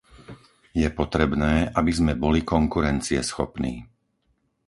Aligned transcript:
Je 0.81 0.89
potrebné, 1.01 1.53
aby 1.79 1.91
sme 1.99 2.13
boli 2.23 2.39
konkurencieschopní. 2.53 3.73